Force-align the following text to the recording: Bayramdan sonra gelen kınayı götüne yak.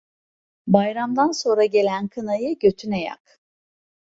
Bayramdan 0.67 1.31
sonra 1.31 1.65
gelen 1.65 2.07
kınayı 2.07 2.59
götüne 2.59 3.03
yak. 3.03 3.39